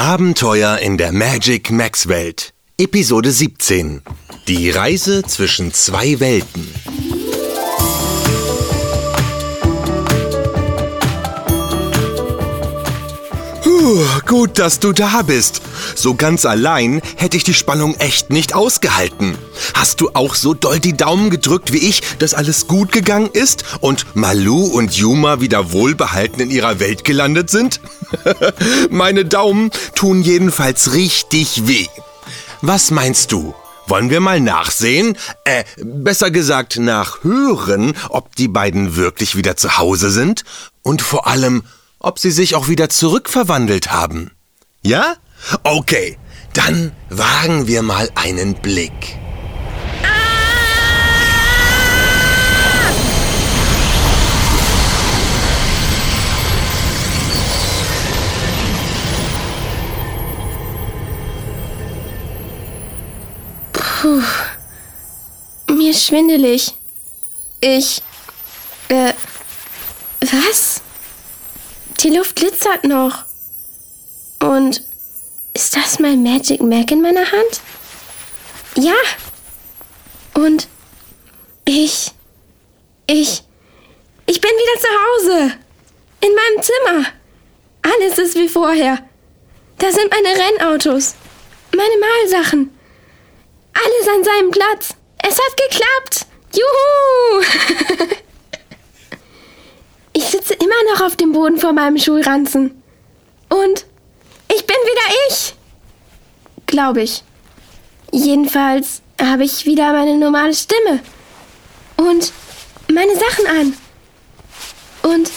Abenteuer 0.00 0.78
in 0.78 0.96
der 0.96 1.12
Magic 1.12 1.70
Max 1.70 2.08
Welt. 2.08 2.54
Episode 2.78 3.30
17. 3.30 4.00
Die 4.48 4.70
Reise 4.70 5.22
zwischen 5.24 5.74
zwei 5.74 6.18
Welten. 6.20 6.66
Puh, 13.80 14.04
gut, 14.26 14.58
dass 14.58 14.78
du 14.78 14.92
da 14.92 15.22
bist. 15.22 15.62
So 15.94 16.14
ganz 16.14 16.44
allein 16.44 17.00
hätte 17.16 17.38
ich 17.38 17.44
die 17.44 17.54
Spannung 17.54 17.94
echt 17.94 18.28
nicht 18.28 18.54
ausgehalten. 18.54 19.38
Hast 19.72 20.02
du 20.02 20.10
auch 20.12 20.34
so 20.34 20.52
doll 20.52 20.80
die 20.80 20.94
Daumen 20.94 21.30
gedrückt 21.30 21.72
wie 21.72 21.88
ich, 21.88 22.02
dass 22.18 22.34
alles 22.34 22.66
gut 22.66 22.92
gegangen 22.92 23.30
ist 23.32 23.64
und 23.80 24.04
Malu 24.14 24.66
und 24.66 24.92
Yuma 24.92 25.40
wieder 25.40 25.72
wohlbehalten 25.72 26.40
in 26.40 26.50
ihrer 26.50 26.78
Welt 26.78 27.04
gelandet 27.04 27.48
sind? 27.48 27.80
Meine 28.90 29.24
Daumen 29.24 29.70
tun 29.94 30.20
jedenfalls 30.20 30.92
richtig 30.92 31.66
weh. 31.66 31.86
Was 32.60 32.90
meinst 32.90 33.32
du? 33.32 33.54
Wollen 33.86 34.10
wir 34.10 34.20
mal 34.20 34.40
nachsehen? 34.40 35.16
Äh, 35.44 35.64
besser 35.82 36.30
gesagt 36.30 36.78
nachhören, 36.78 37.94
ob 38.10 38.36
die 38.36 38.48
beiden 38.48 38.96
wirklich 38.96 39.36
wieder 39.36 39.56
zu 39.56 39.78
Hause 39.78 40.10
sind? 40.10 40.44
Und 40.82 41.00
vor 41.00 41.26
allem, 41.26 41.62
ob 42.00 42.18
sie 42.18 42.30
sich 42.30 42.56
auch 42.56 42.68
wieder 42.68 42.88
zurückverwandelt 42.88 43.92
haben. 43.92 44.32
Ja? 44.82 45.14
Okay, 45.62 46.18
dann 46.54 46.92
wagen 47.08 47.68
wir 47.68 47.82
mal 47.82 48.10
einen 48.14 48.54
Blick. 48.54 49.16
Puh. 63.72 64.22
Mir 65.68 65.94
schwindelig. 65.94 66.74
Ich. 67.60 68.02
Äh. 68.88 69.12
Was? 70.20 70.82
Die 72.02 72.08
Luft 72.08 72.36
glitzert 72.36 72.84
noch. 72.84 73.24
Und 74.42 74.82
ist 75.52 75.76
das 75.76 75.98
mein 75.98 76.22
Magic 76.22 76.62
Mac 76.62 76.90
in 76.90 77.02
meiner 77.02 77.30
Hand? 77.30 77.60
Ja. 78.76 78.94
Und 80.32 80.66
ich. 81.66 82.12
Ich. 83.06 83.42
Ich 84.24 84.40
bin 84.40 84.50
wieder 84.50 84.80
zu 84.80 84.88
Hause. 84.88 85.52
In 86.22 86.34
meinem 86.34 86.62
Zimmer. 86.62 87.06
Alles 87.82 88.18
ist 88.18 88.34
wie 88.36 88.48
vorher. 88.48 88.98
Da 89.76 89.92
sind 89.92 90.10
meine 90.10 90.28
Rennautos. 90.28 91.14
Meine 91.76 91.98
Malsachen. 91.98 92.78
Alles 93.74 94.08
an 94.08 94.24
seinem 94.24 94.50
Platz. 94.50 94.94
Es 95.18 95.34
hat 95.34 95.56
geklappt. 95.68 96.26
Juhu! 96.54 98.14
sitze 100.50 100.64
immer 100.64 100.92
noch 100.92 101.06
auf 101.06 101.16
dem 101.16 101.32
Boden 101.32 101.58
vor 101.58 101.72
meinem 101.72 101.98
Schulranzen. 101.98 102.82
Und 103.48 103.86
ich 104.52 104.66
bin 104.66 104.76
wieder 104.76 105.16
ich. 105.28 105.54
Glaube 106.66 107.02
ich. 107.02 107.22
Jedenfalls 108.12 109.02
habe 109.20 109.44
ich 109.44 109.66
wieder 109.66 109.92
meine 109.92 110.16
normale 110.16 110.54
Stimme. 110.54 111.00
Und 111.96 112.32
meine 112.92 113.14
Sachen 113.14 113.46
an. 113.46 113.76
Und 115.02 115.30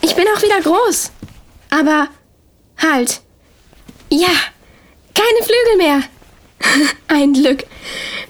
ich 0.00 0.14
bin 0.14 0.24
auch 0.34 0.42
wieder 0.42 0.60
groß. 0.60 1.10
Aber 1.70 2.08
halt. 2.80 3.20
Ja, 4.10 4.28
keine 5.14 5.42
Flügel 5.42 5.76
mehr. 5.78 6.02
Ein 7.08 7.32
Glück. 7.32 7.64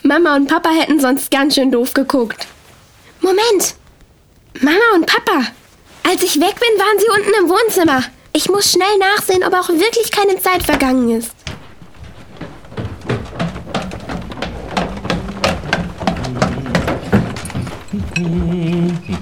Mama 0.03 0.37
und 0.37 0.49
Papa 0.49 0.71
hätten 0.71 1.01
sonst 1.01 1.31
ganz 1.31 1.55
schön 1.55 1.71
doof 1.71 1.93
geguckt. 1.93 2.47
Moment. 3.21 3.75
Mama 4.61 4.95
und 4.95 5.07
Papa. 5.07 5.53
Als 6.09 6.23
ich 6.23 6.41
weg 6.41 6.55
bin, 6.61 6.79
waren 6.79 6.99
sie 6.99 7.09
unten 7.09 7.33
im 7.43 7.49
Wohnzimmer. 7.49 8.05
Ich 8.33 8.49
muss 8.49 8.73
schnell 8.73 8.99
nachsehen, 8.99 9.45
ob 9.45 9.55
auch 9.55 9.69
wirklich 9.69 10.11
keine 10.11 10.39
Zeit 10.41 10.63
vergangen 10.63 11.11
ist. 11.19 11.33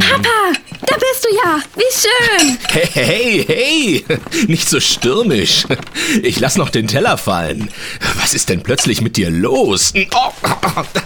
Papa, 0.00 0.52
da 0.86 0.96
bist 0.96 1.24
du 1.24 1.34
ja. 1.34 1.58
Wie 1.74 1.92
schön. 1.92 2.58
Hey, 2.70 2.88
hey, 2.92 3.44
hey, 3.46 4.18
nicht 4.48 4.68
so 4.68 4.80
stürmisch. 4.80 5.64
Ich 6.22 6.40
lass 6.40 6.56
noch 6.56 6.70
den 6.70 6.86
Teller 6.88 7.18
fallen. 7.18 7.70
Was 8.20 8.34
ist 8.34 8.48
denn 8.48 8.62
plötzlich 8.62 9.00
mit 9.00 9.16
dir 9.16 9.30
los? 9.30 9.92
Oh, 10.14 10.32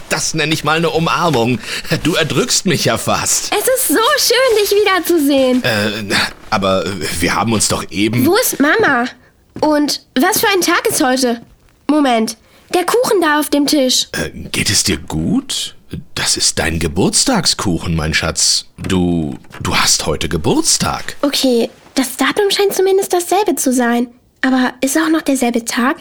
das 0.09 0.33
nenne 0.33 0.53
ich 0.53 0.63
mal 0.63 0.77
eine 0.77 0.89
Umarmung. 0.89 1.59
Du 2.03 2.13
erdrückst 2.15 2.65
mich 2.65 2.85
ja 2.85 2.97
fast. 2.97 3.53
Es 3.53 3.67
ist 3.75 3.87
so 3.89 3.93
schön, 4.17 4.63
dich 4.63 4.71
wiederzusehen. 4.71 5.63
Äh, 5.63 6.15
aber 6.49 6.85
wir 7.19 7.35
haben 7.35 7.53
uns 7.53 7.67
doch 7.67 7.83
eben... 7.89 8.25
Wo 8.25 8.35
ist 8.37 8.59
Mama? 8.59 9.05
Und 9.59 10.05
was 10.19 10.39
für 10.39 10.47
ein 10.47 10.61
Tag 10.61 10.87
ist 10.87 11.03
heute? 11.03 11.41
Moment, 11.87 12.37
der 12.73 12.85
Kuchen 12.85 13.21
da 13.21 13.39
auf 13.39 13.49
dem 13.49 13.67
Tisch. 13.67 14.07
Äh, 14.13 14.29
geht 14.49 14.69
es 14.69 14.83
dir 14.83 14.97
gut? 14.97 15.75
Das 16.15 16.37
ist 16.37 16.59
dein 16.59 16.79
Geburtstagskuchen, 16.79 17.95
mein 17.95 18.13
Schatz. 18.13 18.65
Du, 18.77 19.37
du 19.61 19.75
hast 19.75 20.05
heute 20.05 20.29
Geburtstag. 20.29 21.15
Okay, 21.21 21.69
das 21.95 22.17
Datum 22.17 22.49
scheint 22.49 22.73
zumindest 22.73 23.13
dasselbe 23.13 23.55
zu 23.55 23.73
sein. 23.73 24.07
Aber 24.41 24.73
ist 24.81 24.97
auch 24.97 25.09
noch 25.09 25.21
derselbe 25.21 25.65
Tag? 25.65 25.97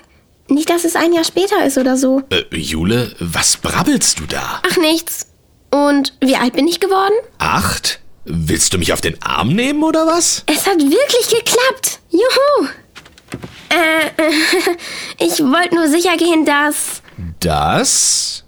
Nicht, 0.49 0.71
dass 0.71 0.85
es 0.85 0.97
ein 0.97 1.13
Jahr 1.13 1.25
später 1.25 1.65
ist 1.65 1.79
oder 1.79 1.97
so. 1.97 2.23
Äh, 2.31 2.57
Jule, 2.57 3.15
was 3.21 3.57
brabbelst 3.57 4.19
du 4.21 4.27
da? 4.27 4.63
Ach, 4.69 4.77
nichts. 4.79 5.27
Und 5.71 6.15
wie 6.21 6.37
alt 6.37 6.55
bin 6.55 6.67
ich 6.67 6.81
geworden? 6.81 7.15
Acht? 7.39 8.01
Willst 8.25 8.73
du 8.73 8.79
mich 8.79 8.93
auf 8.93 9.01
den 9.01 9.21
Arm 9.23 9.55
nehmen 9.55 9.83
oder 9.83 10.07
was? 10.07 10.45
Es 10.47 10.67
hat 10.67 10.79
wirklich 10.79 11.29
geklappt. 11.29 12.01
Juhu. 12.11 12.69
Äh, 13.71 14.11
ich 15.25 15.41
wollte 15.41 15.75
nur 15.75 15.89
sicher 15.89 16.17
gehen, 16.17 16.45
dass... 16.45 17.03
Das? 17.39 18.45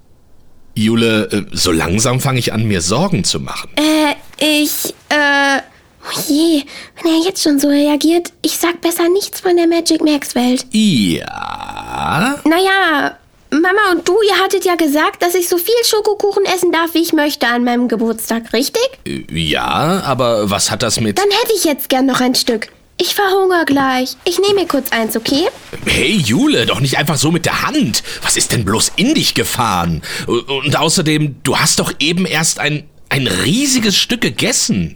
Jule, 0.74 1.28
äh, 1.30 1.42
so 1.52 1.70
langsam 1.72 2.20
fange 2.20 2.38
ich 2.38 2.52
an, 2.52 2.64
mir 2.64 2.80
Sorgen 2.80 3.24
zu 3.24 3.40
machen. 3.40 3.70
Äh, 3.76 4.14
ich, 4.62 4.94
äh... 5.08 5.60
Oh 6.04 6.20
je, 6.26 6.64
wenn 7.00 7.12
er 7.12 7.24
jetzt 7.24 7.44
schon 7.44 7.60
so 7.60 7.68
reagiert, 7.68 8.32
ich 8.42 8.58
sag 8.58 8.80
besser 8.80 9.08
nichts 9.08 9.38
von 9.38 9.56
der 9.56 9.68
Magic 9.68 10.02
Max 10.02 10.34
Welt. 10.34 10.66
Ja? 10.72 12.40
Naja, 12.44 13.16
Mama 13.50 13.92
und 13.92 14.08
du, 14.08 14.16
ihr 14.28 14.42
hattet 14.42 14.64
ja 14.64 14.74
gesagt, 14.74 15.22
dass 15.22 15.36
ich 15.36 15.48
so 15.48 15.58
viel 15.58 15.74
Schokokuchen 15.84 16.44
essen 16.46 16.72
darf, 16.72 16.94
wie 16.94 17.02
ich 17.02 17.12
möchte 17.12 17.46
an 17.46 17.62
meinem 17.62 17.86
Geburtstag, 17.86 18.52
richtig? 18.52 18.82
Äh, 19.06 19.22
Ja, 19.30 20.02
aber 20.04 20.50
was 20.50 20.72
hat 20.72 20.82
das 20.82 20.98
mit... 21.00 21.18
Dann 21.18 21.30
hätte 21.30 21.52
ich 21.54 21.64
jetzt 21.64 21.88
gern 21.88 22.06
noch 22.06 22.20
ein 22.20 22.34
Stück. 22.34 22.68
Ich 23.02 23.16
verhungere 23.16 23.64
gleich. 23.64 24.16
Ich 24.24 24.38
nehme 24.38 24.60
mir 24.60 24.68
kurz 24.68 24.92
eins, 24.92 25.16
okay? 25.16 25.48
Hey 25.86 26.18
Jule, 26.18 26.66
doch 26.66 26.78
nicht 26.78 26.98
einfach 26.98 27.16
so 27.16 27.32
mit 27.32 27.46
der 27.46 27.62
Hand. 27.62 28.04
Was 28.22 28.36
ist 28.36 28.52
denn 28.52 28.64
bloß 28.64 28.92
in 28.94 29.14
dich 29.14 29.34
gefahren? 29.34 30.02
Und 30.28 30.76
außerdem, 30.76 31.34
du 31.42 31.58
hast 31.58 31.80
doch 31.80 31.92
eben 31.98 32.26
erst 32.26 32.60
ein, 32.60 32.84
ein 33.08 33.26
riesiges 33.26 33.96
Stück 33.96 34.20
gegessen. 34.20 34.94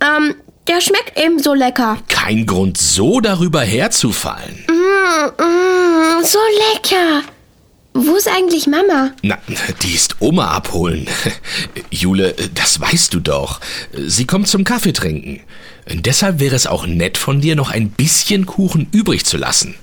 Ähm, 0.00 0.34
der 0.66 0.80
schmeckt 0.80 1.18
ebenso 1.18 1.52
lecker. 1.52 1.98
Kein 2.08 2.46
Grund, 2.46 2.78
so 2.78 3.20
darüber 3.20 3.60
herzufallen. 3.60 4.64
Mm, 4.68 5.42
mm, 5.42 6.24
so 6.24 6.38
lecker. 6.72 7.20
Wo 7.92 8.16
ist 8.16 8.28
eigentlich 8.28 8.66
Mama? 8.66 9.10
Na, 9.20 9.36
die 9.82 9.92
ist 9.92 10.16
Oma 10.20 10.52
abholen. 10.52 11.06
Jule, 11.90 12.34
das 12.54 12.80
weißt 12.80 13.12
du 13.12 13.20
doch. 13.20 13.60
Sie 13.94 14.24
kommt 14.24 14.48
zum 14.48 14.64
Kaffee 14.64 14.94
trinken. 14.94 15.40
Deshalb 15.88 16.40
wäre 16.40 16.54
es 16.56 16.66
auch 16.66 16.86
nett 16.86 17.18
von 17.18 17.40
dir, 17.40 17.56
noch 17.56 17.70
ein 17.70 17.90
bisschen 17.90 18.46
Kuchen 18.46 18.88
übrig 18.92 19.24
zu 19.24 19.36
lassen. 19.36 19.74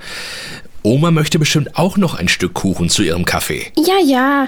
Oma 0.82 1.12
möchte 1.12 1.40
bestimmt 1.40 1.76
auch 1.76 1.98
noch 1.98 2.14
ein 2.16 2.30
Stück 2.30 2.54
Kuchen 2.54 2.90
zu 2.90 3.04
ihrem 3.04 3.26
Kaffee. 3.26 3.72
Ja, 3.76 4.00
ja. 4.04 4.48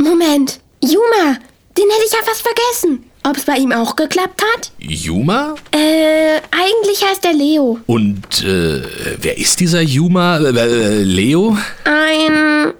Moment. 0.00 0.60
Juma, 0.82 1.38
den 1.78 1.84
hätte 1.90 2.04
ich 2.06 2.12
ja 2.12 2.18
fast 2.24 2.42
vergessen. 2.42 3.04
Ob 3.22 3.36
es 3.36 3.44
bei 3.44 3.56
ihm 3.56 3.72
auch 3.72 3.96
geklappt 3.96 4.42
hat? 4.54 4.70
Juma? 4.78 5.54
Äh, 5.72 6.40
eigentlich 6.50 7.04
heißt 7.04 7.24
er 7.24 7.32
Leo. 7.32 7.78
Und 7.86 8.44
äh, 8.44 8.82
wer 9.20 9.36
ist 9.38 9.58
dieser 9.60 9.80
Juma? 9.80 10.38
Äh, 10.38 10.50
äh, 10.50 11.02
Leo? 11.02 11.56
Ein 11.84 12.72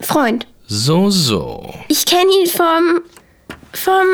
Freund. 0.00 0.46
So, 0.66 1.10
so. 1.10 1.74
Ich 1.88 2.06
kenne 2.06 2.30
ihn 2.40 2.46
vom. 2.46 3.02
vom 3.74 4.06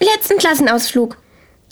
letzten 0.00 0.38
Klassenausflug. 0.38 1.16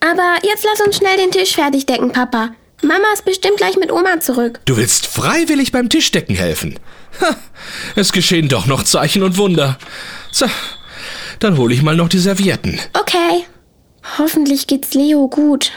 Aber 0.04 0.36
jetzt 0.42 0.64
lass 0.64 0.86
uns 0.86 0.96
schnell 0.96 1.16
den 1.16 1.30
Tisch 1.30 1.54
fertig 1.54 1.86
decken, 1.86 2.12
Papa. 2.12 2.50
Mama 2.82 3.06
ist 3.14 3.24
bestimmt 3.24 3.56
gleich 3.56 3.76
mit 3.76 3.90
Oma 3.90 4.20
zurück. 4.20 4.60
Du 4.66 4.76
willst 4.76 5.06
freiwillig 5.06 5.72
beim 5.72 5.88
Tischdecken 5.88 6.36
helfen. 6.36 6.78
Ha, 7.22 7.34
es 7.96 8.12
geschehen 8.12 8.48
doch 8.50 8.66
noch 8.66 8.82
Zeichen 8.82 9.22
und 9.22 9.38
Wunder. 9.38 9.78
So, 10.30 10.46
dann 11.38 11.56
hole 11.56 11.72
ich 11.72 11.82
mal 11.82 11.96
noch 11.96 12.10
die 12.10 12.18
Servietten. 12.18 12.78
Okay. 12.92 13.46
Hoffentlich 14.18 14.66
geht's 14.66 14.92
Leo 14.92 15.28
gut. 15.28 15.72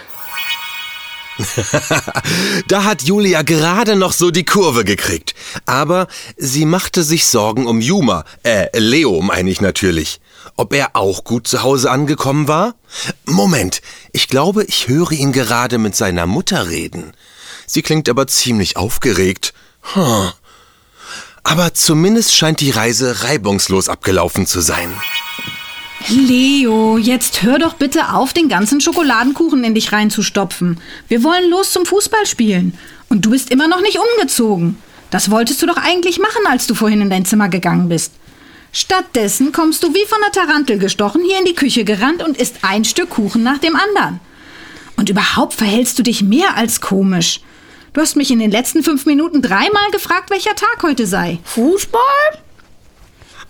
da 2.67 2.83
hat 2.83 3.03
Julia 3.03 3.41
gerade 3.41 3.95
noch 3.95 4.11
so 4.11 4.31
die 4.31 4.45
Kurve 4.45 4.83
gekriegt. 4.83 5.35
Aber 5.65 6.07
sie 6.37 6.65
machte 6.65 7.03
sich 7.03 7.27
Sorgen 7.27 7.67
um 7.67 7.81
Juma, 7.81 8.25
äh, 8.43 8.67
Leo 8.77 9.21
meine 9.21 9.49
ich 9.49 9.61
natürlich. 9.61 10.19
Ob 10.55 10.73
er 10.73 10.95
auch 10.95 11.23
gut 11.23 11.47
zu 11.47 11.63
Hause 11.63 11.91
angekommen 11.91 12.47
war? 12.47 12.75
Moment, 13.25 13.81
ich 14.11 14.27
glaube, 14.27 14.63
ich 14.63 14.87
höre 14.87 15.11
ihn 15.11 15.31
gerade 15.31 15.77
mit 15.77 15.95
seiner 15.95 16.25
Mutter 16.25 16.69
reden. 16.69 17.13
Sie 17.65 17.81
klingt 17.81 18.09
aber 18.09 18.27
ziemlich 18.27 18.77
aufgeregt. 18.77 19.53
Hm. 19.93 20.31
Aber 21.43 21.73
zumindest 21.73 22.35
scheint 22.35 22.59
die 22.59 22.71
Reise 22.71 23.23
reibungslos 23.23 23.87
abgelaufen 23.87 24.45
zu 24.47 24.61
sein. 24.61 24.89
Leo, 26.07 26.97
jetzt 26.97 27.43
hör 27.43 27.59
doch 27.59 27.73
bitte 27.73 28.13
auf, 28.13 28.31
den 28.31 28.47
ganzen 28.47 28.79
Schokoladenkuchen 28.79 29.63
in 29.63 29.73
dich 29.73 29.91
reinzustopfen. 29.91 30.79
Wir 31.07 31.23
wollen 31.23 31.49
los 31.49 31.71
zum 31.73 31.85
Fußballspielen. 31.85 32.77
Und 33.09 33.25
du 33.25 33.31
bist 33.31 33.51
immer 33.51 33.67
noch 33.67 33.81
nicht 33.81 33.97
umgezogen. 33.97 34.77
Das 35.09 35.31
wolltest 35.31 35.61
du 35.61 35.65
doch 35.65 35.77
eigentlich 35.77 36.19
machen, 36.19 36.45
als 36.47 36.67
du 36.67 36.75
vorhin 36.75 37.01
in 37.01 37.09
dein 37.09 37.25
Zimmer 37.25 37.49
gegangen 37.49 37.89
bist. 37.89 38.13
Stattdessen 38.71 39.51
kommst 39.51 39.83
du 39.83 39.93
wie 39.93 40.05
von 40.05 40.19
der 40.23 40.43
Tarantel 40.43 40.77
gestochen 40.77 41.23
hier 41.23 41.39
in 41.39 41.45
die 41.45 41.55
Küche 41.55 41.83
gerannt 41.83 42.23
und 42.23 42.37
isst 42.37 42.57
ein 42.61 42.85
Stück 42.85 43.09
Kuchen 43.09 43.43
nach 43.43 43.57
dem 43.57 43.75
anderen. 43.75 44.19
Und 44.97 45.09
überhaupt 45.09 45.53
verhältst 45.53 45.97
du 45.99 46.03
dich 46.03 46.21
mehr 46.21 46.55
als 46.55 46.81
komisch. 46.81 47.41
Du 47.93 48.01
hast 48.01 48.15
mich 48.15 48.31
in 48.31 48.39
den 48.39 48.51
letzten 48.51 48.83
fünf 48.83 49.05
Minuten 49.05 49.41
dreimal 49.41 49.89
gefragt, 49.91 50.29
welcher 50.29 50.55
Tag 50.55 50.83
heute 50.83 51.07
sei. 51.07 51.39
Fußball? 51.43 52.46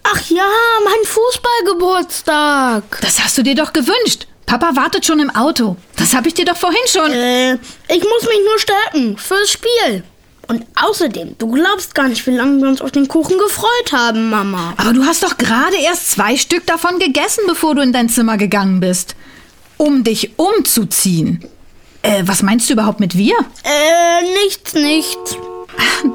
Ach 0.09 0.21
ja, 0.29 0.49
mein 0.85 1.03
Fußballgeburtstag. 1.05 2.99
Das 3.01 3.21
hast 3.21 3.37
du 3.37 3.43
dir 3.43 3.55
doch 3.55 3.73
gewünscht. 3.73 4.27
Papa 4.45 4.75
wartet 4.75 5.05
schon 5.05 5.19
im 5.19 5.29
Auto. 5.35 5.75
Das 5.97 6.15
habe 6.15 6.29
ich 6.29 6.33
dir 6.33 6.45
doch 6.45 6.55
vorhin 6.55 6.79
schon. 6.87 7.11
Äh, 7.11 7.55
ich 7.89 8.03
muss 8.03 8.23
mich 8.23 8.39
nur 8.45 8.59
stärken 8.59 9.17
fürs 9.17 9.51
Spiel. 9.51 10.03
Und 10.47 10.65
außerdem, 10.75 11.35
du 11.37 11.51
glaubst 11.51 11.93
gar 11.93 12.07
nicht, 12.07 12.25
wie 12.25 12.31
lange 12.31 12.61
wir 12.61 12.69
uns 12.69 12.81
auf 12.81 12.91
den 12.91 13.09
Kuchen 13.09 13.37
gefreut 13.37 13.91
haben, 13.91 14.29
Mama. 14.29 14.73
Aber 14.77 14.93
du 14.93 15.03
hast 15.03 15.23
doch 15.23 15.37
gerade 15.37 15.75
erst 15.83 16.11
zwei 16.11 16.37
Stück 16.37 16.65
davon 16.65 16.99
gegessen, 16.99 17.43
bevor 17.45 17.75
du 17.75 17.81
in 17.81 17.91
dein 17.91 18.07
Zimmer 18.07 18.37
gegangen 18.37 18.79
bist. 18.79 19.15
Um 19.75 20.05
dich 20.05 20.31
umzuziehen. 20.37 21.43
Äh, 22.01 22.23
was 22.25 22.43
meinst 22.43 22.69
du 22.69 22.73
überhaupt 22.73 23.01
mit 23.01 23.17
wir? 23.17 23.35
Äh, 23.65 24.21
nichts, 24.45 24.73
nichts. 24.73 25.37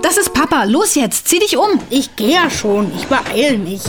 Das 0.02 0.16
ist 0.16 0.32
Papa. 0.32 0.64
Los 0.64 0.94
jetzt, 0.94 1.28
zieh 1.28 1.38
dich 1.38 1.56
um. 1.56 1.80
Ich 1.90 2.14
gehe 2.16 2.34
ja 2.34 2.50
schon. 2.50 2.92
Ich 2.96 3.06
beeil 3.06 3.58
mich. 3.58 3.82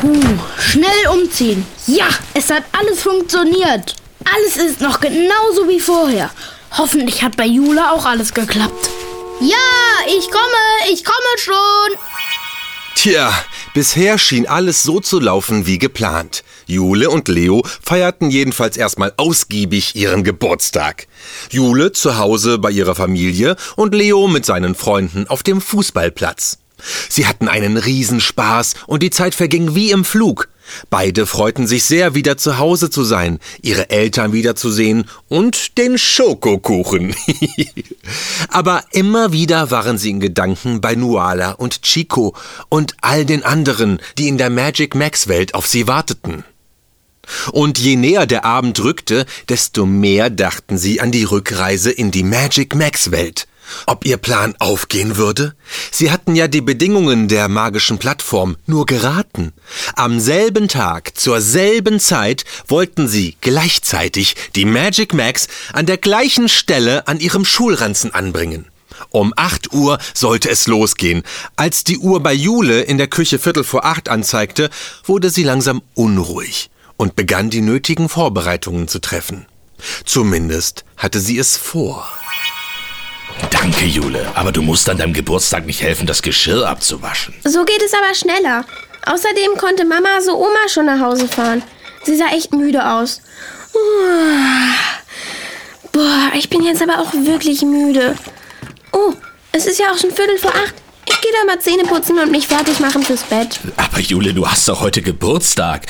Puh, 0.00 0.38
schnell 0.58 1.08
umziehen. 1.12 1.66
Ja, 1.86 2.06
es 2.34 2.50
hat 2.50 2.64
alles 2.72 3.02
funktioniert. 3.02 3.96
Alles 4.34 4.56
ist 4.56 4.80
noch 4.80 5.00
genauso 5.00 5.68
wie 5.68 5.80
vorher. 5.80 6.30
Hoffentlich 6.78 7.22
hat 7.22 7.36
bei 7.36 7.46
Jula 7.46 7.92
auch 7.92 8.04
alles 8.04 8.32
geklappt. 8.32 8.88
Ja, 9.40 9.56
ich 10.06 10.30
komme, 10.30 10.92
ich 10.92 11.04
komme 11.04 11.38
schon. 11.38 11.98
Tja, 12.94 13.32
bisher 13.74 14.18
schien 14.18 14.46
alles 14.46 14.82
so 14.82 15.00
zu 15.00 15.20
laufen 15.20 15.66
wie 15.66 15.78
geplant. 15.78 16.44
Jule 16.66 17.10
und 17.10 17.28
Leo 17.28 17.62
feierten 17.82 18.30
jedenfalls 18.30 18.76
erstmal 18.76 19.12
ausgiebig 19.16 19.96
ihren 19.96 20.24
Geburtstag. 20.24 21.06
Jule 21.50 21.92
zu 21.92 22.18
Hause 22.18 22.58
bei 22.58 22.70
ihrer 22.70 22.94
Familie 22.94 23.56
und 23.76 23.94
Leo 23.94 24.28
mit 24.28 24.46
seinen 24.46 24.74
Freunden 24.74 25.26
auf 25.26 25.42
dem 25.42 25.60
Fußballplatz. 25.60 26.58
Sie 27.08 27.26
hatten 27.26 27.48
einen 27.48 27.76
Riesenspaß 27.76 28.74
und 28.86 29.02
die 29.02 29.10
Zeit 29.10 29.34
verging 29.34 29.74
wie 29.74 29.90
im 29.90 30.04
Flug. 30.04 30.48
Beide 30.90 31.26
freuten 31.26 31.66
sich 31.66 31.84
sehr, 31.84 32.14
wieder 32.14 32.36
zu 32.36 32.58
Hause 32.58 32.90
zu 32.90 33.04
sein, 33.04 33.38
ihre 33.62 33.90
Eltern 33.90 34.32
wiederzusehen 34.32 35.08
und 35.28 35.78
den 35.78 35.98
Schokokuchen. 35.98 37.14
Aber 38.48 38.84
immer 38.92 39.32
wieder 39.32 39.70
waren 39.70 39.98
sie 39.98 40.10
in 40.10 40.20
Gedanken 40.20 40.80
bei 40.80 40.94
Nuala 40.94 41.52
und 41.52 41.82
Chico 41.82 42.34
und 42.68 42.96
all 43.00 43.24
den 43.24 43.44
anderen, 43.44 43.98
die 44.18 44.28
in 44.28 44.38
der 44.38 44.50
Magic 44.50 44.94
Max 44.94 45.28
Welt 45.28 45.54
auf 45.54 45.66
sie 45.66 45.86
warteten. 45.86 46.44
Und 47.52 47.78
je 47.78 47.96
näher 47.96 48.26
der 48.26 48.44
Abend 48.44 48.82
rückte, 48.82 49.26
desto 49.48 49.86
mehr 49.86 50.28
dachten 50.28 50.76
sie 50.76 51.00
an 51.00 51.12
die 51.12 51.24
Rückreise 51.24 51.90
in 51.90 52.10
die 52.10 52.24
Magic 52.24 52.74
Max 52.74 53.10
Welt. 53.10 53.46
Ob 53.86 54.04
ihr 54.04 54.16
Plan 54.16 54.54
aufgehen 54.58 55.16
würde? 55.16 55.54
Sie 55.90 56.10
hatten 56.10 56.34
ja 56.34 56.48
die 56.48 56.60
Bedingungen 56.60 57.28
der 57.28 57.48
magischen 57.48 57.98
Plattform 57.98 58.56
nur 58.66 58.86
geraten. 58.86 59.52
Am 59.94 60.20
selben 60.20 60.68
Tag, 60.68 61.16
zur 61.16 61.40
selben 61.40 62.00
Zeit 62.00 62.44
wollten 62.68 63.08
sie 63.08 63.36
gleichzeitig 63.40 64.36
die 64.54 64.64
Magic 64.64 65.14
Max 65.14 65.48
an 65.72 65.86
der 65.86 65.98
gleichen 65.98 66.48
Stelle 66.48 67.06
an 67.08 67.20
ihrem 67.20 67.44
Schulranzen 67.44 68.14
anbringen. 68.14 68.66
Um 69.10 69.32
acht 69.36 69.72
Uhr 69.72 69.98
sollte 70.14 70.50
es 70.50 70.66
losgehen. 70.66 71.22
Als 71.56 71.84
die 71.84 71.98
Uhr 71.98 72.22
bei 72.22 72.32
Jule 72.32 72.82
in 72.82 72.98
der 72.98 73.08
Küche 73.08 73.38
Viertel 73.38 73.64
vor 73.64 73.84
acht 73.84 74.08
anzeigte, 74.08 74.70
wurde 75.04 75.30
sie 75.30 75.42
langsam 75.42 75.82
unruhig 75.94 76.70
und 76.96 77.16
begann 77.16 77.50
die 77.50 77.62
nötigen 77.62 78.08
Vorbereitungen 78.08 78.88
zu 78.88 79.00
treffen. 79.00 79.46
Zumindest 80.04 80.84
hatte 80.96 81.20
sie 81.20 81.38
es 81.38 81.56
vor. 81.56 82.06
Danke, 83.50 83.84
Jule, 83.84 84.26
aber 84.34 84.52
du 84.52 84.62
musst 84.62 84.88
an 84.88 84.98
deinem 84.98 85.12
Geburtstag 85.12 85.66
nicht 85.66 85.82
helfen, 85.82 86.06
das 86.06 86.22
Geschirr 86.22 86.68
abzuwaschen. 86.68 87.34
So 87.44 87.64
geht 87.64 87.82
es 87.82 87.94
aber 87.94 88.14
schneller. 88.14 88.64
Außerdem 89.06 89.56
konnte 89.58 89.84
Mama 89.84 90.20
so 90.20 90.36
Oma 90.36 90.68
schon 90.68 90.86
nach 90.86 91.00
Hause 91.00 91.28
fahren. 91.28 91.62
Sie 92.04 92.16
sah 92.16 92.28
echt 92.34 92.52
müde 92.52 92.88
aus. 92.88 93.20
Boah, 95.92 96.30
ich 96.34 96.48
bin 96.48 96.62
jetzt 96.62 96.82
aber 96.82 96.98
auch 97.00 97.12
wirklich 97.12 97.62
müde. 97.62 98.16
Oh, 98.92 99.12
es 99.52 99.66
ist 99.66 99.78
ja 99.78 99.92
auch 99.92 99.98
schon 99.98 100.10
Viertel 100.10 100.38
vor 100.38 100.50
acht. 100.50 100.74
Ich 101.08 101.20
gehe 101.20 101.32
da 101.32 101.44
mal 101.46 101.60
Zähne 101.60 101.82
putzen 101.84 102.18
und 102.18 102.30
mich 102.30 102.46
fertig 102.46 102.80
machen 102.80 103.02
fürs 103.02 103.22
Bett. 103.24 103.60
Aber 103.76 104.00
Jule, 104.00 104.32
du 104.34 104.48
hast 104.48 104.68
doch 104.68 104.80
heute 104.80 105.02
Geburtstag. 105.02 105.86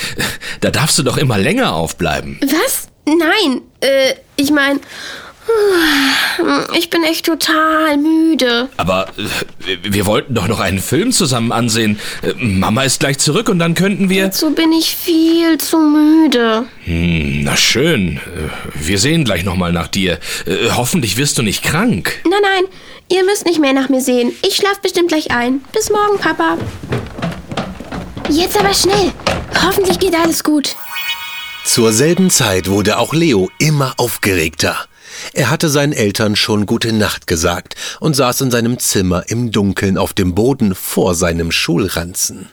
Da 0.61 0.71
darfst 0.71 0.99
du 0.99 1.03
doch 1.03 1.17
immer 1.19 1.39
länger 1.39 1.75
aufbleiben. 1.75 2.41
Was? 2.43 2.89
Nein, 3.05 3.61
äh, 3.81 4.15
ich 4.37 4.51
meine, 4.51 4.81
ich 6.77 6.91
bin 6.91 7.03
echt 7.05 7.27
total 7.27 7.97
müde. 7.97 8.69
Aber 8.77 9.09
äh, 9.67 9.77
wir 9.83 10.07
wollten 10.07 10.35
doch 10.35 10.49
noch 10.49 10.61
einen 10.61 10.79
Film 10.79 11.13
zusammen 11.13 11.53
ansehen. 11.53 11.99
Äh, 12.23 12.35
Mama 12.35 12.85
ist 12.85 13.01
gleich 13.01 13.19
zurück 13.19 13.49
und 13.49 13.59
dann 13.59 13.75
könnten 13.75 14.09
wir. 14.09 14.25
Dazu 14.25 14.51
bin 14.51 14.73
ich 14.73 14.97
viel 14.97 15.59
zu 15.59 15.79
müde. 15.79 16.65
Hm, 16.85 17.45
na 17.45 17.57
schön. 17.57 18.17
Äh, 18.19 18.49
wir 18.75 18.99
sehen 18.99 19.25
gleich 19.25 19.45
nochmal 19.45 19.73
nach 19.73 19.89
dir. 19.89 20.19
Äh, 20.47 20.71
hoffentlich 20.77 21.17
wirst 21.17 21.39
du 21.39 21.43
nicht 21.43 21.63
krank. 21.63 22.21
Nein, 22.25 22.41
nein, 22.43 22.65
ihr 23.09 23.25
müsst 23.25 23.47
nicht 23.47 23.61
mehr 23.61 23.73
nach 23.73 23.89
mir 23.89 24.01
sehen. 24.01 24.33
Ich 24.47 24.57
schlaf 24.57 24.81
bestimmt 24.81 25.09
gleich 25.09 25.31
ein. 25.31 25.61
Bis 25.73 25.91
morgen, 25.91 26.19
Papa. 26.19 26.59
Jetzt 28.29 28.59
aber 28.59 28.73
schnell. 28.75 29.13
Hoffentlich 29.65 29.99
geht 29.99 30.15
alles 30.15 30.43
gut. 30.43 30.77
Zur 31.65 31.93
selben 31.93 32.31
Zeit 32.31 32.69
wurde 32.69 32.99
auch 32.99 33.13
Leo 33.13 33.49
immer 33.59 33.95
aufgeregter. 33.97 34.77
Er 35.33 35.51
hatte 35.51 35.69
seinen 35.69 35.93
Eltern 35.93 36.37
schon 36.37 36.67
gute 36.67 36.93
Nacht 36.93 37.27
gesagt 37.27 37.77
und 38.01 38.15
saß 38.15 38.43
in 38.43 38.51
seinem 38.51 38.79
Zimmer 38.79 39.25
im 39.29 39.51
Dunkeln 39.51 39.99
auf 39.99 40.13
dem 40.13 40.35
Boden 40.35 40.75
vor 40.75 41.15
seinem 41.15 41.53
Schulranzen. 41.53 42.51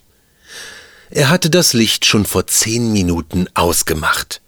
Er 1.11 1.29
hatte 1.29 1.49
das 1.49 1.73
Licht 1.73 2.05
schon 2.05 2.25
vor 2.25 2.47
zehn 2.47 2.91
Minuten 2.91 3.47
ausgemacht. 3.55 4.41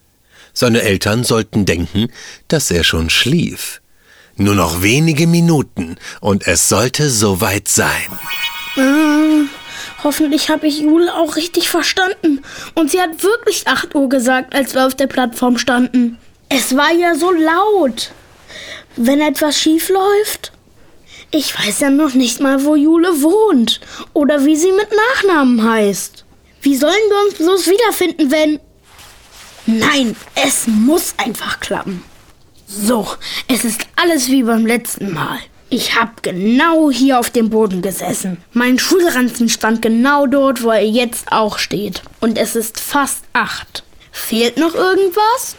Seine 0.54 0.82
Eltern 0.82 1.24
sollten 1.24 1.66
denken, 1.66 2.10
dass 2.48 2.72
er 2.72 2.84
schon 2.84 3.10
schlief. 3.10 3.82
Nur 4.36 4.56
noch 4.56 4.82
wenige 4.82 5.28
Minuten 5.28 5.98
und 6.20 6.48
es 6.48 6.70
sollte 6.70 7.10
soweit 7.10 7.68
sein. 7.68 8.20
Äh, 8.78 9.46
hoffentlich 10.04 10.50
habe 10.50 10.68
ich 10.68 10.80
Jule 10.80 11.14
auch 11.16 11.36
richtig 11.36 11.70
verstanden. 11.70 12.42
Und 12.76 12.92
sie 12.92 13.02
hat 13.02 13.24
wirklich 13.24 13.68
8 13.68 13.94
Uhr 13.96 14.10
gesagt, 14.10 14.54
als 14.54 14.74
wir 14.74 14.86
auf 14.86 14.96
der 14.96 15.08
Plattform 15.08 15.58
standen. 15.58 16.18
Es 16.54 16.76
war 16.76 16.92
ja 16.92 17.16
so 17.16 17.32
laut. 17.32 18.12
Wenn 18.98 19.22
etwas 19.22 19.58
schief 19.58 19.88
läuft. 19.88 20.52
Ich 21.32 21.58
weiß 21.58 21.80
ja 21.80 21.90
noch 21.90 22.14
nicht 22.14 22.42
mal, 22.42 22.66
wo 22.66 22.76
Jule 22.76 23.22
wohnt 23.22 23.80
oder 24.12 24.44
wie 24.44 24.58
sie 24.58 24.74
mit 24.74 24.90
Nachnamen 24.92 25.64
heißt. 25.64 26.26
Wie 26.62 26.76
sollen 26.76 26.92
wir 27.10 27.26
uns 27.26 27.36
bloß 27.36 27.68
wiederfinden, 27.68 28.32
wenn... 28.32 28.60
Nein, 29.66 30.18
es 30.36 30.68
muss 30.68 31.14
einfach 31.16 31.62
klappen. 31.62 32.04
So, 32.68 33.08
es 33.48 33.64
ist 33.64 33.88
alles 33.96 34.28
wie 34.28 34.44
beim 34.44 34.66
letzten 34.66 35.14
Mal. 35.14 35.40
Ich 35.70 35.96
habe 35.96 36.12
genau 36.22 36.92
hier 36.92 37.18
auf 37.18 37.30
dem 37.30 37.50
Boden 37.50 37.82
gesessen. 37.82 38.44
Mein 38.52 38.78
Schulranzen 38.78 39.48
stand 39.48 39.82
genau 39.82 40.28
dort, 40.28 40.64
wo 40.64 40.72
er 40.72 40.86
jetzt 40.86 41.32
auch 41.32 41.58
steht. 41.58 42.02
Und 42.20 42.38
es 42.38 42.58
ist 42.58 42.82
fast 42.82 43.24
acht. 43.32 43.84
Fehlt 44.12 44.58
noch 44.58 44.76
irgendwas? 44.76 45.56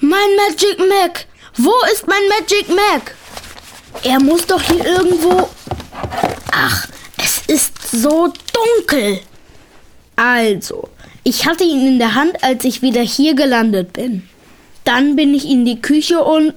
Mein 0.00 0.36
Magic 0.36 0.78
Mac! 0.78 1.26
Wo 1.56 1.72
ist 1.92 2.06
mein 2.06 2.22
Magic 2.28 2.68
Mac? 2.68 3.14
Er 4.04 4.20
muss 4.20 4.46
doch 4.46 4.62
hier 4.62 4.84
irgendwo. 4.84 5.48
Ach, 6.50 6.88
es 7.18 7.42
ist 7.46 7.72
so 7.92 8.32
dunkel. 8.52 9.20
Also, 10.16 10.88
ich 11.24 11.46
hatte 11.46 11.64
ihn 11.64 11.86
in 11.86 11.98
der 11.98 12.14
Hand, 12.14 12.42
als 12.42 12.64
ich 12.64 12.82
wieder 12.82 13.02
hier 13.02 13.34
gelandet 13.34 13.92
bin. 13.92 14.28
Dann 14.84 15.14
bin 15.14 15.34
ich 15.34 15.48
in 15.48 15.64
die 15.64 15.80
Küche 15.80 16.22
und... 16.22 16.54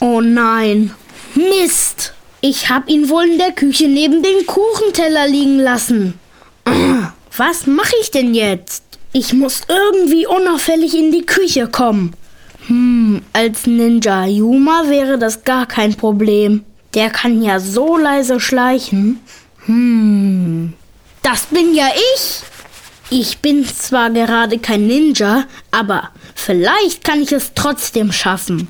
Oh 0.00 0.20
nein. 0.20 0.94
Mist. 1.34 2.14
Ich 2.40 2.68
hab 2.68 2.88
ihn 2.88 3.08
wohl 3.08 3.24
in 3.24 3.38
der 3.38 3.52
Küche 3.52 3.88
neben 3.88 4.22
dem 4.22 4.46
Kuchenteller 4.46 5.28
liegen 5.28 5.58
lassen. 5.58 6.18
Was 7.36 7.66
mache 7.66 7.94
ich 8.00 8.10
denn 8.10 8.34
jetzt? 8.34 8.82
Ich 9.20 9.32
muss 9.32 9.62
irgendwie 9.66 10.28
unauffällig 10.28 10.94
in 10.96 11.10
die 11.10 11.26
Küche 11.26 11.66
kommen. 11.66 12.12
Hm, 12.68 13.20
als 13.32 13.66
Ninja 13.66 14.26
Yuma 14.26 14.84
wäre 14.86 15.18
das 15.18 15.42
gar 15.42 15.66
kein 15.66 15.96
Problem. 15.96 16.64
Der 16.94 17.10
kann 17.10 17.42
ja 17.42 17.58
so 17.58 17.96
leise 17.96 18.38
schleichen. 18.38 19.18
Hm, 19.66 20.72
das 21.24 21.46
bin 21.46 21.74
ja 21.74 21.88
ich. 22.14 22.42
Ich 23.10 23.38
bin 23.38 23.66
zwar 23.66 24.10
gerade 24.10 24.60
kein 24.60 24.86
Ninja, 24.86 25.46
aber 25.72 26.10
vielleicht 26.36 27.02
kann 27.02 27.20
ich 27.20 27.32
es 27.32 27.54
trotzdem 27.56 28.12
schaffen. 28.12 28.68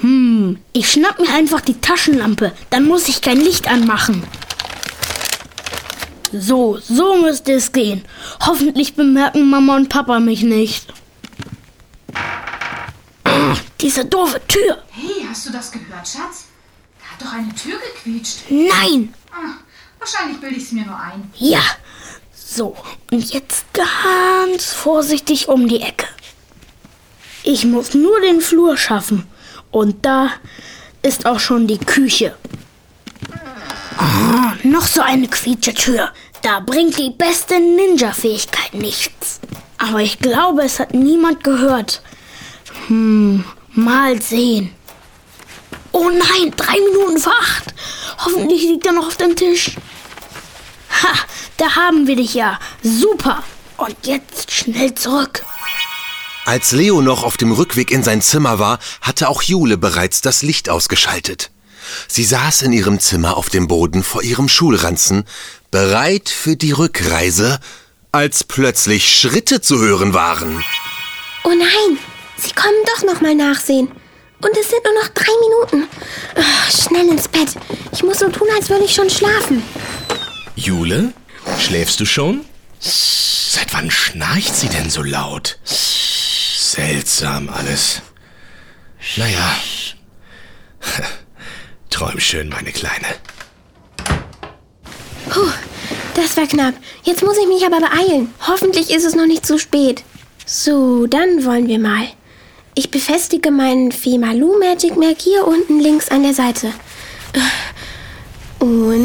Hm, 0.00 0.56
ich 0.72 0.90
schnapp 0.90 1.20
mir 1.20 1.34
einfach 1.34 1.60
die 1.60 1.78
Taschenlampe, 1.82 2.52
dann 2.70 2.86
muss 2.86 3.08
ich 3.08 3.20
kein 3.20 3.42
Licht 3.42 3.68
anmachen. 3.68 4.22
So, 6.32 6.78
so 6.78 7.16
müsste 7.16 7.52
es 7.52 7.72
gehen. 7.72 8.04
Hoffentlich 8.46 8.94
bemerken 8.94 9.50
Mama 9.50 9.76
und 9.76 9.88
Papa 9.88 10.18
mich 10.18 10.42
nicht. 10.42 10.92
Diese 13.80 14.04
doofe 14.04 14.40
Tür. 14.46 14.82
Hey, 14.90 15.26
hast 15.28 15.46
du 15.46 15.52
das 15.52 15.70
gehört, 15.70 16.08
Schatz? 16.08 16.46
Da 16.98 17.12
hat 17.12 17.20
doch 17.20 17.32
eine 17.32 17.54
Tür 17.54 17.78
gequietscht. 17.78 18.38
Nein. 18.48 19.12
Ah, 19.30 19.56
wahrscheinlich 19.98 20.40
bilde 20.40 20.56
ich 20.56 20.64
es 20.64 20.72
mir 20.72 20.86
nur 20.86 20.98
ein. 20.98 21.30
Ja. 21.36 21.62
So, 22.34 22.76
und 23.10 23.32
jetzt 23.32 23.64
ganz 23.72 24.72
vorsichtig 24.72 25.48
um 25.48 25.68
die 25.68 25.80
Ecke. 25.80 26.06
Ich 27.42 27.64
muss 27.64 27.94
nur 27.94 28.20
den 28.20 28.40
Flur 28.40 28.76
schaffen. 28.76 29.26
Und 29.70 30.04
da 30.06 30.30
ist 31.02 31.26
auch 31.26 31.40
schon 31.40 31.66
die 31.66 31.78
Küche. 31.78 32.36
Ah, 34.02 34.54
noch 34.64 34.84
so 34.84 35.00
eine 35.00 35.28
Quietsche-Tür. 35.28 36.10
Da 36.42 36.58
bringt 36.58 36.98
die 36.98 37.10
beste 37.10 37.60
Ninja-Fähigkeit 37.60 38.74
nichts. 38.74 39.38
Aber 39.78 40.00
ich 40.00 40.18
glaube, 40.18 40.62
es 40.62 40.80
hat 40.80 40.92
niemand 40.92 41.44
gehört. 41.44 42.02
Hm, 42.88 43.44
mal 43.70 44.20
sehen. 44.20 44.74
Oh 45.92 46.10
nein, 46.10 46.52
drei 46.56 46.74
Minuten 46.90 47.18
vor 47.18 47.32
acht. 47.40 47.72
Hoffentlich 48.24 48.62
liegt 48.62 48.84
er 48.86 48.92
noch 48.92 49.06
auf 49.06 49.16
dem 49.18 49.36
Tisch. 49.36 49.76
Ha, 51.02 51.14
da 51.58 51.76
haben 51.76 52.08
wir 52.08 52.16
dich 52.16 52.34
ja. 52.34 52.58
Super. 52.82 53.44
Und 53.76 53.94
jetzt 54.02 54.50
schnell 54.50 54.96
zurück. 54.96 55.44
Als 56.44 56.72
Leo 56.72 57.02
noch 57.02 57.22
auf 57.22 57.36
dem 57.36 57.52
Rückweg 57.52 57.92
in 57.92 58.02
sein 58.02 58.20
Zimmer 58.20 58.58
war, 58.58 58.80
hatte 59.00 59.28
auch 59.28 59.42
Jule 59.42 59.78
bereits 59.78 60.22
das 60.22 60.42
Licht 60.42 60.68
ausgeschaltet. 60.68 61.51
Sie 62.08 62.24
saß 62.24 62.62
in 62.62 62.72
ihrem 62.72 63.00
Zimmer 63.00 63.36
auf 63.36 63.48
dem 63.48 63.68
Boden 63.68 64.02
vor 64.02 64.22
ihrem 64.22 64.48
Schulranzen, 64.48 65.24
bereit 65.70 66.28
für 66.28 66.56
die 66.56 66.72
Rückreise, 66.72 67.60
als 68.12 68.44
plötzlich 68.44 69.08
Schritte 69.08 69.60
zu 69.60 69.78
hören 69.78 70.12
waren. 70.14 70.62
Oh 71.44 71.50
nein, 71.50 71.98
sie 72.36 72.52
kommen 72.52 72.84
doch 72.94 73.04
noch 73.04 73.20
mal 73.20 73.34
nachsehen. 73.34 73.88
Und 74.42 74.56
es 74.60 74.70
sind 74.70 74.84
nur 74.84 74.94
noch 75.02 75.08
drei 75.08 75.32
Minuten. 75.40 75.88
Ah, 76.34 76.70
schnell 76.70 77.08
ins 77.08 77.28
Bett. 77.28 77.54
Ich 77.92 78.02
muss 78.02 78.18
so 78.18 78.28
tun, 78.28 78.48
als 78.56 78.68
würde 78.68 78.84
ich 78.84 78.94
schon 78.94 79.08
schlafen. 79.08 79.62
Jule, 80.56 81.12
schläfst 81.58 82.00
du 82.00 82.04
schon? 82.04 82.44
Seit 82.80 83.72
wann 83.72 83.90
schnarcht 83.90 84.54
sie 84.54 84.68
denn 84.68 84.90
so 84.90 85.02
laut? 85.02 85.58
Seltsam 85.64 87.48
alles. 87.48 88.02
Naja. 89.16 89.56
Träum 91.92 92.18
schön, 92.18 92.48
meine 92.48 92.72
Kleine. 92.72 93.06
Puh, 95.28 95.50
das 96.14 96.36
war 96.38 96.46
knapp. 96.46 96.74
Jetzt 97.04 97.22
muss 97.22 97.36
ich 97.36 97.46
mich 97.46 97.66
aber 97.66 97.80
beeilen. 97.80 98.32
Hoffentlich 98.48 98.90
ist 98.90 99.04
es 99.04 99.14
noch 99.14 99.26
nicht 99.26 99.44
zu 99.46 99.58
spät. 99.58 100.02
So, 100.46 101.06
dann 101.06 101.44
wollen 101.44 101.68
wir 101.68 101.78
mal. 101.78 102.08
Ich 102.74 102.90
befestige 102.90 103.50
meinen 103.50 103.92
Femalu 103.92 104.58
Magic 104.58 104.96
Merk 104.96 105.20
hier 105.20 105.46
unten 105.46 105.80
links 105.80 106.08
an 106.08 106.22
der 106.22 106.32
Seite. 106.32 106.72
Und... 108.58 109.01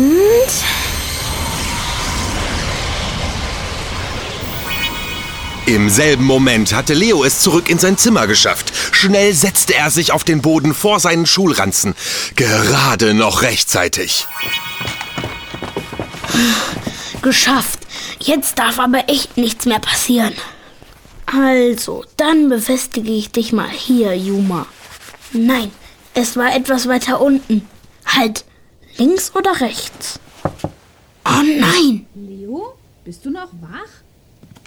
Im 5.67 5.89
selben 5.89 6.24
Moment 6.24 6.74
hatte 6.74 6.93
Leo 6.93 7.25
es 7.25 7.41
zurück 7.41 7.69
in 7.69 7.77
sein 7.77 7.97
Zimmer 7.97 8.25
geschafft. 8.25 8.71
Schnell 8.93 9.33
setzte 9.33 9.75
er 9.75 9.91
sich 9.91 10.13
auf 10.13 10.24
den 10.24 10.41
Boden 10.41 10.74
vor 10.74 11.01
seinen 11.01 11.25
Schulranzen. 11.25 11.93
Gerade 12.38 13.13
noch 13.13 13.41
rechtzeitig. 13.41 14.25
Geschafft. 17.21 17.79
Jetzt 18.21 18.57
darf 18.59 18.79
aber 18.79 19.09
echt 19.09 19.36
nichts 19.36 19.65
mehr 19.65 19.79
passieren. 19.79 20.33
Also, 21.25 22.05
dann 22.15 22.47
befestige 22.47 23.12
ich 23.12 23.31
dich 23.31 23.51
mal 23.51 23.69
hier, 23.69 24.15
Yuma. 24.15 24.67
Nein, 25.33 25.69
es 26.13 26.38
war 26.38 26.55
etwas 26.55 26.88
weiter 26.88 27.19
unten. 27.19 27.67
Halt, 28.05 28.45
links 28.95 29.36
oder 29.36 29.59
rechts? 29.59 30.17
Oh 31.25 31.43
nein! 31.43 32.05
Leo, 32.15 32.77
bist 33.03 33.25
du 33.25 33.31
noch 33.31 33.50
wach? 33.59 34.06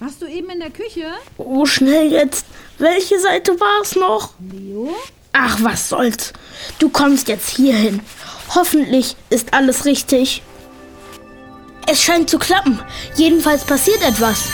Warst 0.01 0.23
du 0.23 0.27
eben 0.27 0.49
in 0.49 0.61
der 0.61 0.71
Küche? 0.71 1.13
Oh, 1.37 1.67
schnell 1.67 2.11
jetzt. 2.11 2.47
Welche 2.79 3.21
Seite 3.21 3.61
war 3.61 3.83
es 3.83 3.97
noch? 3.97 4.31
Leo? 4.51 4.97
Ach, 5.35 5.59
was 5.61 5.91
soll's. 5.91 6.33
Du 6.79 6.89
kommst 6.89 7.29
jetzt 7.29 7.51
hierhin. 7.51 8.01
Hoffentlich 8.55 9.15
ist 9.29 9.53
alles 9.53 9.85
richtig. 9.85 10.43
Es 11.87 12.03
scheint 12.03 12.31
zu 12.31 12.39
klappen. 12.39 12.81
Jedenfalls 13.15 13.63
passiert 13.65 14.01
etwas. 14.03 14.49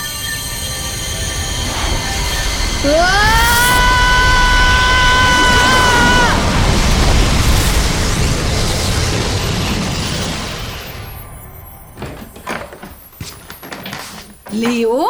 Leo? 14.51 15.07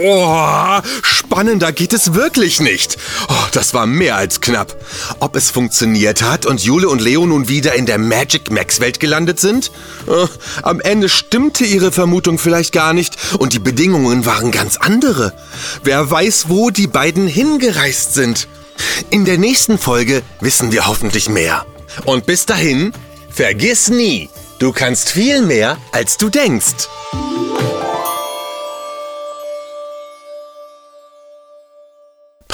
Oh, 0.00 0.80
spannender 1.02 1.72
geht 1.72 1.92
es 1.92 2.14
wirklich 2.14 2.60
nicht. 2.60 2.96
Oh, 3.28 3.46
das 3.52 3.74
war 3.74 3.86
mehr 3.86 4.16
als 4.16 4.40
knapp. 4.40 4.74
Ob 5.20 5.36
es 5.36 5.50
funktioniert 5.50 6.22
hat 6.22 6.46
und 6.46 6.62
Jule 6.62 6.88
und 6.88 7.02
Leo 7.02 7.26
nun 7.26 7.48
wieder 7.48 7.74
in 7.74 7.84
der 7.84 7.98
Magic 7.98 8.50
Max 8.50 8.80
Welt 8.80 9.00
gelandet 9.00 9.38
sind? 9.38 9.70
Äh, 10.06 10.26
am 10.62 10.80
Ende 10.80 11.08
stimmte 11.08 11.64
ihre 11.64 11.92
Vermutung 11.92 12.38
vielleicht 12.38 12.72
gar 12.72 12.94
nicht 12.94 13.16
und 13.38 13.52
die 13.52 13.58
Bedingungen 13.58 14.24
waren 14.24 14.50
ganz 14.50 14.78
andere. 14.78 15.34
Wer 15.84 16.10
weiß, 16.10 16.46
wo 16.48 16.70
die 16.70 16.86
beiden 16.86 17.26
hingereist 17.26 18.14
sind. 18.14 18.48
In 19.10 19.26
der 19.26 19.36
nächsten 19.36 19.78
Folge 19.78 20.22
wissen 20.40 20.72
wir 20.72 20.86
hoffentlich 20.86 21.28
mehr. 21.28 21.66
Und 22.06 22.24
bis 22.24 22.46
dahin, 22.46 22.92
vergiss 23.30 23.90
nie, 23.90 24.30
du 24.58 24.72
kannst 24.72 25.10
viel 25.10 25.42
mehr, 25.42 25.76
als 25.92 26.16
du 26.16 26.30
denkst. 26.30 26.88